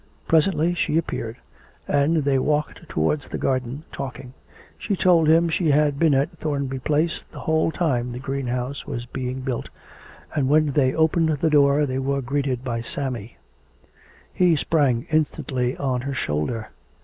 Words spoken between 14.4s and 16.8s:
sprang instantly on her shoulder.